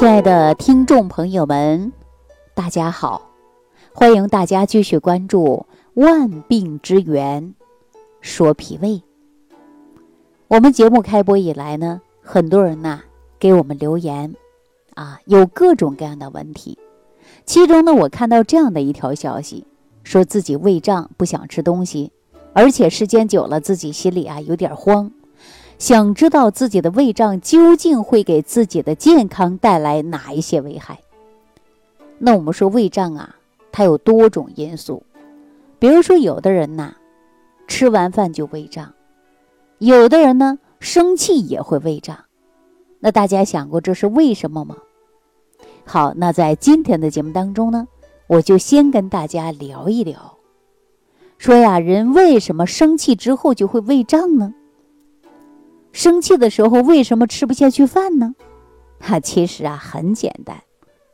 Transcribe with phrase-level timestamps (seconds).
[0.00, 1.92] 亲爱的听众朋友们，
[2.54, 3.20] 大家好！
[3.92, 5.66] 欢迎大家继续关注
[6.02, 7.54] 《万病之源
[8.22, 8.88] 说脾胃》。
[10.48, 13.02] 我们节目开播以来呢，很多人呐
[13.38, 14.34] 给我们留言，
[14.94, 16.78] 啊，有各种各样的问题。
[17.44, 19.66] 其中呢，我看到这样的一条消息，
[20.02, 22.10] 说自己胃胀，不想吃东西，
[22.54, 25.12] 而且时间久了，自己心里啊有点慌。
[25.80, 31.00] 想知道自己的胃胀究竟会给自己的健康带来哪一些危害？
[32.18, 33.36] 那我们说胃胀啊，
[33.72, 35.02] 它有多种因素，
[35.78, 36.96] 比如说有的人呐，
[37.66, 38.92] 吃完饭就胃胀，
[39.78, 42.24] 有的人呢生气也会胃胀，
[42.98, 44.76] 那大家想过这是为什么吗？
[45.86, 47.88] 好，那在今天的节目当中呢，
[48.26, 50.36] 我就先跟大家聊一聊，
[51.38, 54.52] 说呀，人为什么生气之后就会胃胀呢？
[55.92, 58.34] 生气的时候为什么吃不下去饭呢？
[59.00, 60.62] 哈，其实啊很简单，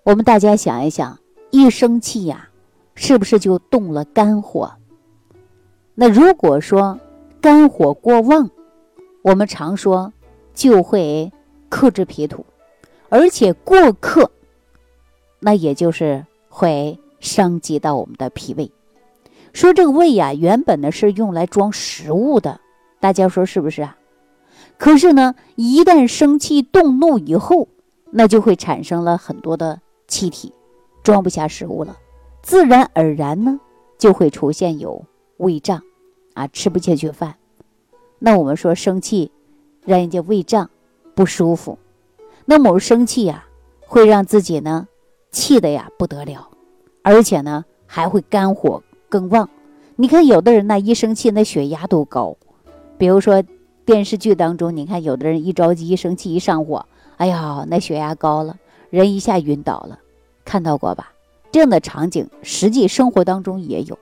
[0.05, 1.19] 我们大家想一想，
[1.51, 2.49] 一生气呀，
[2.95, 4.73] 是不是就动了肝火？
[5.95, 6.99] 那如果说
[7.41, 8.51] 肝火过旺，
[9.23, 10.13] 我们常说
[10.53, 11.33] 就会
[11.69, 12.45] 克制脾土，
[13.09, 14.31] 而且过克，
[15.41, 18.71] 那也就是会伤及到我们的脾胃。
[19.53, 22.61] 说这个胃呀，原本呢是用来装食物的，
[23.01, 23.97] 大家说是不是啊？
[24.79, 27.69] 可是呢，一旦生气动怒以后，
[28.11, 30.53] 那就会产生了很多的气体，
[31.03, 31.97] 装不下食物了，
[32.43, 33.59] 自然而然呢，
[33.97, 35.03] 就会出现有
[35.39, 35.83] 胃胀，
[36.35, 37.37] 啊，吃不下去饭。
[38.19, 39.33] 那我们说生气，
[39.85, 40.69] 让人家胃胀，
[41.15, 41.79] 不舒服。
[42.45, 43.47] 那么生气呀，
[43.81, 44.89] 会让自己呢，
[45.31, 46.51] 气的呀不得了，
[47.03, 49.49] 而且呢，还会肝火更旺。
[49.97, 52.37] 你看有的人呢，一生气那血压都高，
[52.99, 53.43] 比如说。
[53.87, 56.84] 电视剧当中，你看有的人一着急、一生气、一上火，
[57.17, 58.56] 哎呀，那血压高了，
[58.91, 60.01] 人一下晕倒了，
[60.45, 61.12] 看到过吧？
[61.53, 63.97] 这样的场景，实际生活当中也有。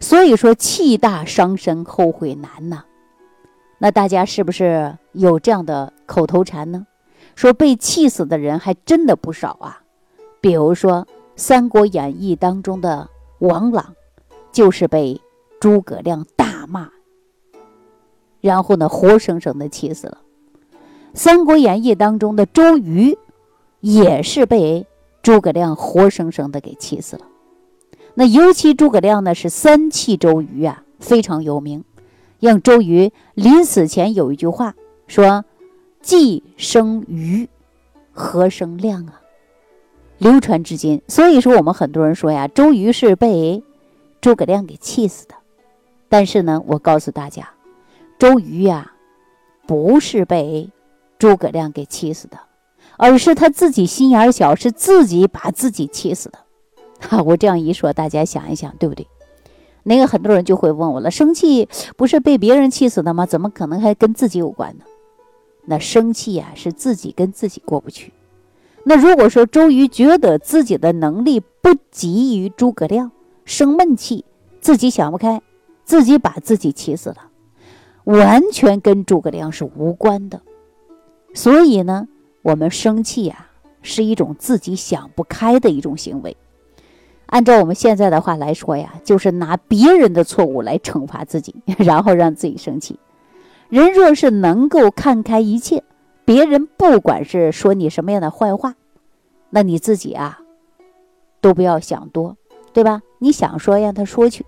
[0.00, 2.84] 所以说，气大伤身，后悔难呐。
[3.78, 6.86] 那大家是不是有这样的口头禅呢？
[7.36, 9.80] 说被气死的人还真的不少啊。
[10.40, 11.06] 比如说
[11.36, 13.08] 《三国演义》当中的
[13.38, 13.94] 王朗，
[14.52, 15.20] 就是被
[15.60, 16.90] 诸葛亮大骂。
[18.44, 20.18] 然后呢，活生生的气死了。
[21.14, 23.16] 《三国演义》当中的周瑜，
[23.80, 24.86] 也是被
[25.22, 27.22] 诸葛亮活生生的给气死了。
[28.12, 31.84] 那尤其诸葛亮呢，是三气周瑜啊，非常有名。
[32.38, 34.74] 让周瑜临死前有一句话
[35.06, 35.46] 说
[36.02, 37.48] ：“既生瑜，
[38.12, 39.22] 何生亮啊？”
[40.18, 41.00] 流传至今。
[41.08, 43.64] 所以说，我们很多人说呀，周瑜是被
[44.20, 45.34] 诸葛亮给气死的。
[46.10, 47.48] 但是呢，我告诉大家。
[48.18, 48.92] 周瑜呀，
[49.66, 50.70] 不是被
[51.18, 52.38] 诸葛亮给气死的，
[52.96, 56.38] 而是他自己心眼小，是自己把自己气死的。
[57.00, 59.06] 哈， 我这样一说，大家想一想，对不对？
[59.82, 63.26] 那个很多人就会问我了：生气不是被别人气死的吗？
[63.26, 64.84] 怎么可能还跟自己有关呢？
[65.66, 68.12] 那生气呀，是自己跟自己过不去。
[68.84, 73.10] 那如果说周瑜觉得自己的能力不及于诸葛亮，
[73.44, 74.24] 生闷气，
[74.60, 75.42] 自己想不开，
[75.84, 77.16] 自己把自己气死了。
[78.04, 80.40] 完全跟诸葛亮是无关的，
[81.32, 82.06] 所以呢，
[82.42, 83.48] 我们生气呀，
[83.82, 86.36] 是一种自己想不开的一种行为。
[87.26, 92.98] 按照我们现在的话来说呀，就是拿别人的错误来惩罚自己， 然后让自己生气。
[93.70, 95.82] 人若是能够看开一切，
[96.26, 98.74] 别人不管是说你什么样的坏话，
[99.48, 100.40] 那你自己啊，
[101.40, 102.36] 都不要想多，
[102.74, 103.00] 对吧？
[103.18, 104.44] 你想说让他说去，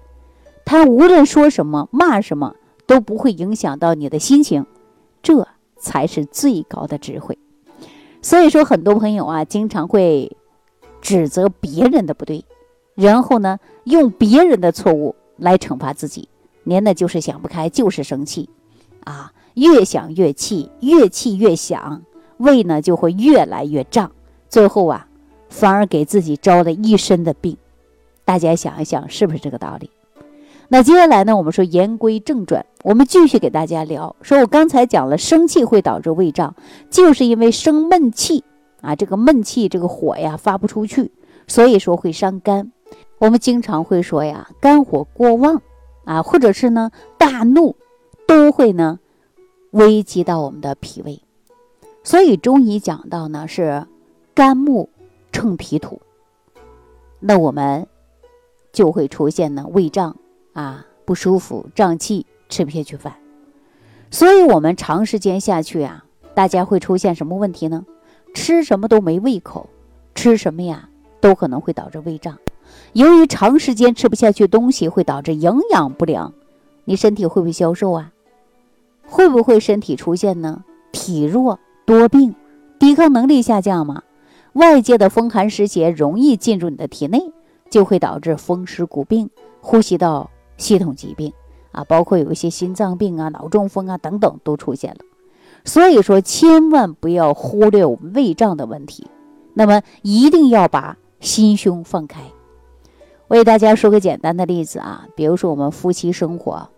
[0.66, 2.54] 他无论说什么骂什么。
[2.86, 4.64] 都不会影响到你的心情，
[5.22, 7.38] 这才是最高的智慧。
[8.22, 10.36] 所以说，很多朋友啊，经常会
[11.00, 12.44] 指责别人的不对，
[12.94, 16.28] 然后呢，用别人的错误来惩罚自己。
[16.64, 18.48] 您呢，就是想不开，就是生气，
[19.04, 22.02] 啊，越想越气，越气越想，
[22.38, 24.10] 胃呢就会越来越胀，
[24.48, 25.06] 最后啊，
[25.48, 27.56] 反而给自己招了一身的病。
[28.24, 29.90] 大家想一想，是不是这个道理？
[30.68, 31.36] 那接下来呢？
[31.36, 34.14] 我们说言归正传，我们继续给大家聊。
[34.22, 36.54] 说我刚才讲了，生气会导致胃胀，
[36.88, 38.44] 就是因为生闷气
[38.80, 41.10] 啊，这个闷气，这个火呀发不出去，
[41.48, 42.70] 所以说会伤肝。
[43.18, 45.60] 我们经常会说呀，肝火过旺
[46.04, 47.74] 啊，或者是呢大怒，
[48.24, 49.00] 都会呢
[49.72, 51.20] 危及到我们的脾胃。
[52.04, 53.84] 所以中医讲到呢是
[54.32, 54.88] 肝木
[55.32, 56.00] 乘脾土，
[57.18, 57.88] 那我们
[58.72, 60.14] 就会出现呢胃胀。
[60.52, 63.14] 啊，不舒服，胀气，吃不下去饭，
[64.10, 66.04] 所以，我们长时间下去啊，
[66.34, 67.84] 大家会出现什么问题呢？
[68.34, 69.68] 吃什么都没胃口，
[70.14, 70.88] 吃什么呀
[71.20, 72.38] 都可能会导致胃胀。
[72.92, 76.32] 由于长时间吃不下去东西，会导致营养不良，
[76.84, 78.12] 你身体会不会消瘦啊？
[79.06, 80.64] 会不会身体出现呢？
[80.92, 82.34] 体弱多病，
[82.78, 84.02] 抵抗能力下降吗？
[84.54, 87.32] 外界的风寒湿邪容易进入你的体内，
[87.70, 89.28] 就会导致风湿骨病、
[89.60, 91.32] 呼吸道系统疾病
[91.76, 94.98] 啊，包括有一些心脏病啊、脑中风啊等等都出现了。
[95.64, 99.06] 所以说，千万不要忽略我们胃胀的问题，
[99.54, 102.20] 那么一定要把心胸放开。
[103.28, 106.70] 我给大家说个简单的例子啊，比如说我们夫妻生活，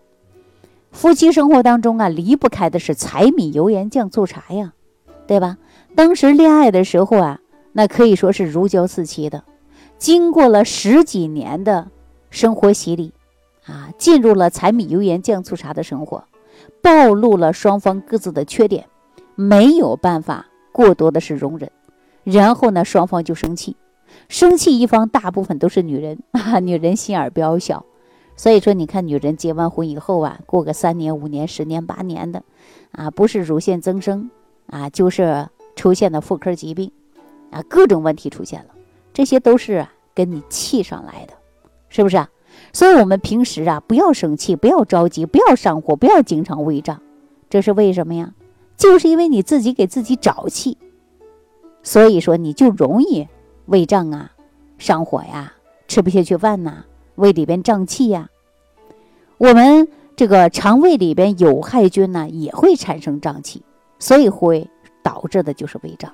[0.91, 4.73] 夫妻生活当中啊，离不开的是柴米油盐酱醋茶呀，
[5.27, 5.57] 对吧？
[5.95, 7.39] 当时恋爱的时候啊，
[7.73, 9.43] 那可以说是如胶似漆的。
[9.99, 11.91] 经过了十几年的
[12.31, 13.11] 生活洗礼，
[13.69, 16.23] 啊，进入了柴米油盐酱醋茶的生活，
[16.81, 18.87] 暴露了双方各自的缺点，
[19.35, 21.71] 没有办法过多的是容忍，
[22.23, 23.75] 然后呢，双方就生气。
[24.27, 27.85] 生气一方大部分都是女人啊， 女人心眼比较小，
[28.35, 32.41] 所以说你看女人结完婚以后啊，过个三年、五年、十年、八年的，
[32.91, 34.31] 啊，不是乳腺增生
[34.65, 36.91] 啊，就是出现了妇科疾病，
[37.51, 38.69] 啊，各种问题出现了，
[39.13, 39.85] 这些都是
[40.15, 41.33] 跟你气上来的，
[41.89, 42.27] 是不是啊？
[42.73, 47.01] 所以我们平时啊，不要生气，不要着急，不要上火，不要经常胃胀，
[47.49, 48.33] 这是为什么呀？
[48.77, 50.77] 就是因为你自己给自己找气，
[51.83, 53.27] 所以说你就容易。
[53.65, 54.31] 胃胀啊，
[54.79, 55.53] 上火呀，
[55.87, 58.27] 吃不下去饭呐，胃里边胀气呀。
[59.37, 63.61] 我们这个肠胃里边有害菌呢，也会产生胀气，
[63.99, 64.67] 所以会
[65.03, 66.11] 导致的就是胃胀。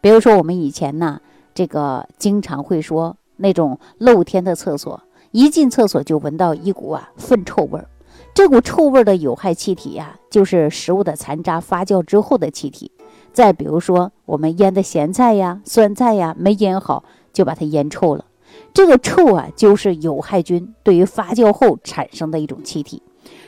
[0.00, 1.20] 比如说我们以前呢，
[1.54, 7.88] 这个经常会说那种露天的厕所，一进厕所就闻到一股啊粪臭味儿。
[8.34, 12.90] 这股臭味的有害气体呀，就是食物的残渣发酵之后的气体。
[13.32, 18.24] 再比如说，我们腌的咸菜呀、酸菜呀，没腌好就把它腌臭了。
[18.72, 23.02] 这个臭啊，就是有害菌对于发酵后产生的一种气体。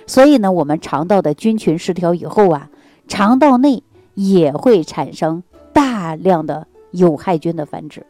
[0.07, 2.69] 所以呢，我们肠道的菌群失调以后啊，
[3.09, 3.83] 肠道内
[4.15, 5.43] 也会产生
[5.73, 8.05] 大量的有害菌的繁殖。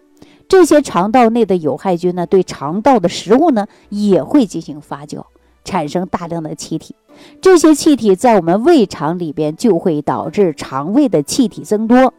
[0.51, 5.25] 这些肠道内的有害菌呢，对肠道的食物呢，也会进行发酵。
[5.63, 6.97] 产生大量的气体，
[7.41, 12.15] 这些气体在我们胃肠里边就会导致肠胃的气体增多。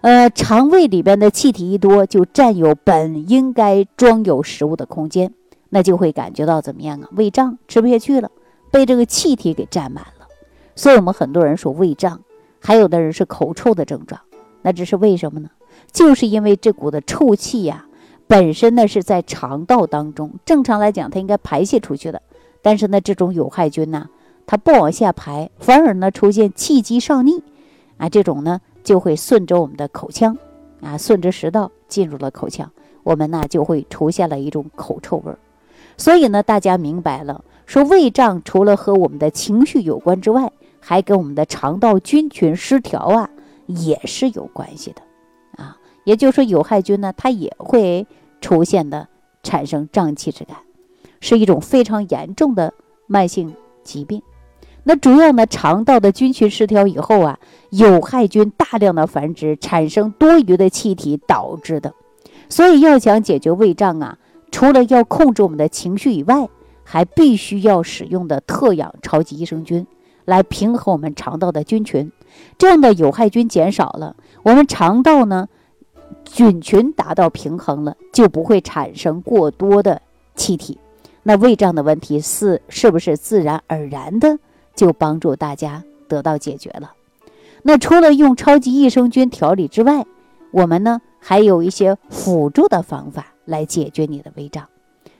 [0.00, 5.34] 呃，肠胃里边的气体一多，就占有本应该装有食物的空间，
[5.70, 7.08] 那就会感觉到怎么样啊？
[7.16, 8.30] 胃胀，吃不下去了，
[8.70, 10.28] 被这个气体给占满了。
[10.76, 12.20] 所以，我们很多人说胃胀，
[12.60, 14.20] 还有的人是口臭的症状，
[14.62, 15.50] 那这是为什么呢？
[15.92, 17.86] 就是因为这股的臭气呀，
[18.26, 22.22] 本身呢是在肠道当中，正常来讲它应该排泄出去的。
[22.60, 24.08] 但是呢，这种有害菌呢，
[24.46, 27.42] 它不往下排，反而呢出现气机上逆，
[27.96, 30.36] 啊，这种呢就会顺着我们的口腔，
[30.80, 32.70] 啊，顺着食道进入了口腔，
[33.02, 35.38] 我们呢就会出现了一种口臭味儿。
[35.96, 43.30] 所以呢，大家明白了，说胃胀除了和我们的情绪有关之外，还跟我们的肠道菌群失调啊
[43.66, 45.02] 也是有关系的，
[46.08, 48.06] 也就是说有害菌呢，它也会
[48.40, 49.08] 出现的
[49.42, 50.56] 产生胀气之感。
[51.20, 52.72] 是一种非常严重的
[53.06, 54.22] 慢性疾病，
[54.84, 57.38] 那主要呢，肠道的菌群失调以后啊，
[57.68, 61.92] 有害菌大量的繁殖，产生多余的气体导致的。
[62.48, 64.16] 所以要想解决胃胀啊，
[64.50, 66.48] 除了要控制我们的情绪以外，
[66.84, 69.86] 还必须要使用的特养超级益生菌
[70.24, 72.10] 来平衡我们肠道的菌群。
[72.56, 75.48] 这样的有害菌减少了，我们肠道呢
[76.24, 80.02] 菌群达到平衡了，就不会产生过多的
[80.34, 80.78] 气体。
[81.22, 84.38] 那胃胀的问题是是不是自然而然的
[84.74, 86.92] 就帮助大家得到解决了？
[87.62, 90.06] 那除了用超级益生菌调理之外，
[90.52, 94.68] 我们呢还有一些辅助的方法来解决你的胃胀。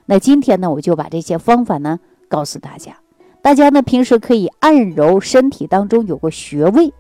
[0.06, 2.96] 那今天呢，我就把这些方法呢告诉大家。
[3.42, 6.92] 大家呢平时可以按揉身体当中有个穴位，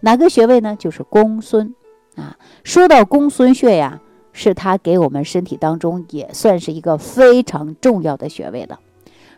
[0.00, 0.74] 哪个穴位呢？
[0.76, 1.74] 就是公孙
[2.18, 2.36] 啊。
[2.64, 4.00] 说到公孙穴呀。
[4.30, 8.78] 是它给我们身体当中也算是一个非常重要的穴位了，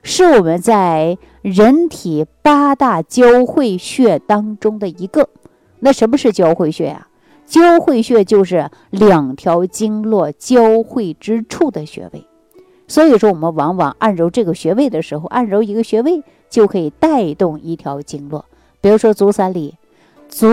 [0.02, 5.30] 是我们在人体八大交汇穴当中的一个。
[5.78, 7.08] 那什么是交汇穴呀？
[7.46, 12.26] 交汇穴就是两条经络交汇之处的穴位。
[12.86, 18.44] 所以说，我们往往按揉这个穴位的时候，按揉一个穴位就可以带动一条经络。
[18.82, 19.76] 比如说足三里，
[20.28, 20.46] 足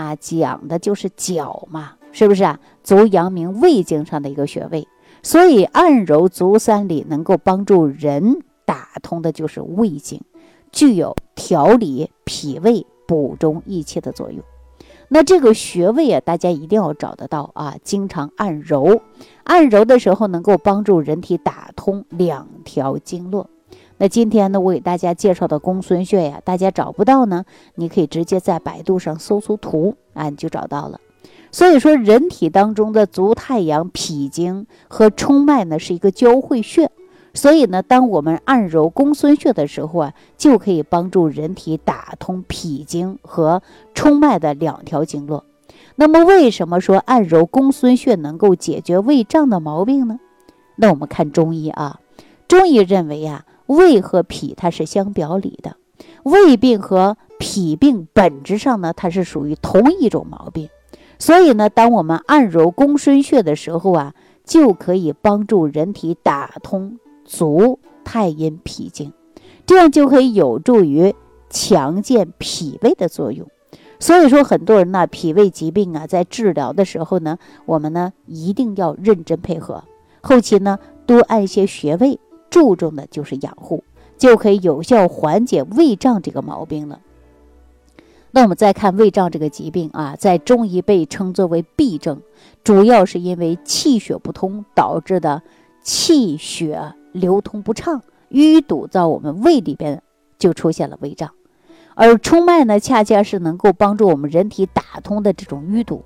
[0.00, 1.92] 啊讲的就是脚嘛。
[2.12, 2.58] 是不是啊？
[2.82, 4.88] 足阳明胃经上的一个穴位，
[5.22, 10.20] 所以按揉足三里能够帮助人打通的就是胃经，
[10.72, 14.42] 具有调理脾胃、补中益气的作用。
[15.08, 19.02] 那这个穴位啊，大家一定要找得到啊，经常按揉，
[19.44, 23.48] 按揉的时候能够帮助人体打通两条经络。
[24.02, 30.98] 那今天呢，我给大家介绍的公孙穴呀，大家找不到呢，你可以直接在百度上搜搜图啊，你就找到了。
[31.52, 36.90] 所以说，人体当中的足太阳脾经和冲脉呢是一个交汇穴，
[37.34, 45.44] 所以呢，当我们按揉公孙穴的时候啊，就可以帮助人体打通脾经和冲脉的两条经络。
[45.96, 50.18] 那么，为什么说按揉公孙穴能够解决胃胀的毛病呢？
[50.76, 52.00] 那我们看中医啊，
[52.48, 53.44] 中医认为呀。
[53.70, 55.76] 胃和脾它是相表里的，
[56.24, 60.68] 胃病和脾病本质上呢，它是属于同一种毛病，
[61.20, 69.12] 所以呢，当我们按揉公孙穴的时候啊，就可以帮助人体打通足太阴脾经，
[69.64, 71.14] 这样就可以有助于
[71.48, 73.46] 强健脾胃的作用。
[74.00, 79.84] 所以说，很多人呢，脾胃疾病啊，在治疗的时候呢，我们呢一定要认真配合，
[80.22, 82.18] 后期呢多按一些穴位。
[82.50, 83.84] 注重的就是养护，
[84.18, 87.00] 就可以有效缓解胃胀这个毛病了。
[88.32, 92.20] 那我们再看胃胀这个疾病啊，在中医被称作为痹症，
[92.62, 95.42] 主要是因为气血不通导致的
[95.82, 100.00] 气血流通不畅，淤堵在我们胃里边
[100.38, 101.30] 就出现了胃胀。
[101.96, 106.04] 而冲脉呢，恰恰是能够帮助我们人体打通的这种淤堵，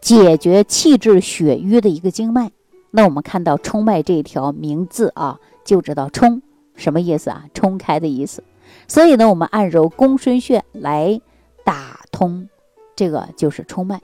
[0.00, 2.50] 解决气滞血瘀的一个经脉。
[2.90, 5.38] 那我们看到冲脉这条名字啊。
[5.64, 6.42] 就知道冲
[6.74, 7.44] 什么意思啊？
[7.54, 8.42] 冲开的意思。
[8.86, 11.20] 所以呢，我们按揉公孙穴来
[11.64, 12.48] 打通，
[12.94, 14.00] 这个就是冲脉。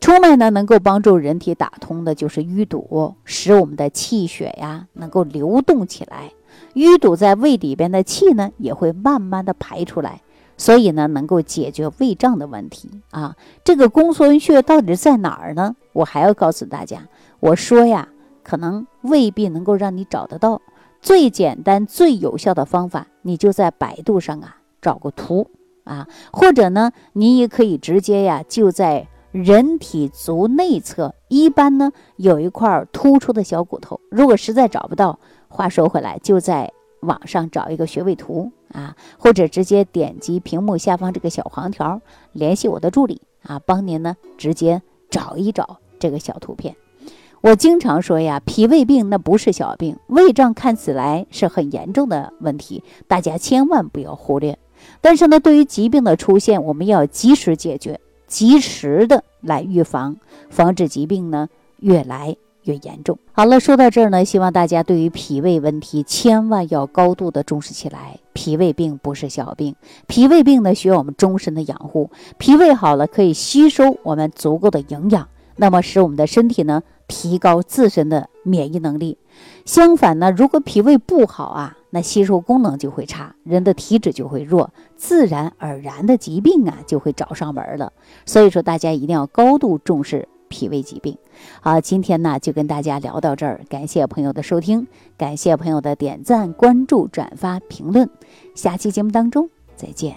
[0.00, 6.32] 冲脉呢，能够帮助人体打通的就是淤堵，使我们的气血呀能够流动起来。
[6.74, 10.22] 淤堵在胃里边的气呢，也会慢慢的排出来。
[10.56, 13.36] 所以呢，能够解决胃胀的问题啊。
[13.62, 15.76] 这个公孙穴到底在哪儿呢？
[15.92, 17.08] 我还要告诉大家，
[17.40, 18.08] 我说呀，
[18.42, 20.60] 可能未必能够让你找得到。
[21.00, 25.50] 最简单、最有效的方法，你就在百度上啊找个图
[25.84, 34.00] 啊，或者呢，你也可以直接呀就在人体足内侧，一般呢有一块突出的小骨头。
[34.10, 42.00] 如果实在找不到，话说回来，就在网上找一个穴位图啊，或者直接点击屏幕下方这个小黄条，
[42.32, 46.74] 联系我的助理啊，帮您呢直接找一找这个小图片。
[47.40, 54.58] 我经常说呀，脾胃病那不是小病，胃胀看起来是很严重的问题，大家千万不要忽略。
[55.00, 60.16] 但是呢，对于疾病的出现，我们要及时解决，及时的来预防，
[60.50, 63.16] 防止疾病呢越来越严重。
[63.30, 68.18] 好了，说到这儿呢，希望大家对于脾胃问题千万要高度的重视起来。
[68.32, 69.76] 脾胃病不是小病，
[70.08, 72.10] 脾胃病呢需要我们终身的养护。
[72.36, 76.82] 脾胃好了，可以吸收我们足够的营养，那么使我们的身体呢。
[77.08, 79.18] 提高自身的免疫能力。
[79.64, 87.92] 相反呢，如果脾胃不好啊，那吸收功能就会差，人的体质就会弱，自然而然的疾病啊就会找上门了。
[88.26, 91.16] 所以说，大家一定要高度重视脾胃疾病。
[91.60, 94.86] 好，今天呢就跟大家聊到这儿，感谢朋友的收听，
[95.16, 98.08] 感谢朋友的点赞、关注、转发、评论。
[98.54, 100.16] 下期节目当中再见，